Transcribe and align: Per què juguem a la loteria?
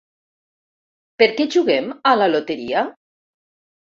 Per 1.23 1.27
què 1.41 1.45
juguem 1.57 1.91
a 2.11 2.15
la 2.21 2.31
loteria? 2.31 2.87